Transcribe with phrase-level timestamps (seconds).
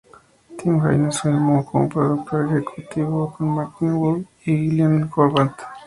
[0.57, 5.59] Tim Haines firmó como productor ejecutivo, con Martin Wood y Gillian Horvath.